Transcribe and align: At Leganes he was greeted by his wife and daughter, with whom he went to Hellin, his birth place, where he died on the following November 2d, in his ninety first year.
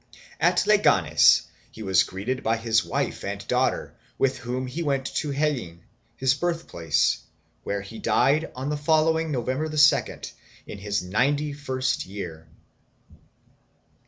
At 0.39 0.65
Leganes 0.65 1.43
he 1.69 1.83
was 1.83 2.01
greeted 2.01 2.41
by 2.41 2.57
his 2.57 2.83
wife 2.83 3.23
and 3.23 3.47
daughter, 3.47 3.93
with 4.17 4.39
whom 4.39 4.65
he 4.65 4.81
went 4.81 5.05
to 5.17 5.29
Hellin, 5.29 5.83
his 6.17 6.33
birth 6.33 6.67
place, 6.67 7.19
where 7.63 7.81
he 7.81 7.99
died 7.99 8.51
on 8.55 8.71
the 8.71 8.77
following 8.77 9.29
November 9.31 9.69
2d, 9.69 10.31
in 10.65 10.79
his 10.79 11.03
ninety 11.03 11.53
first 11.53 12.07
year. 12.07 12.47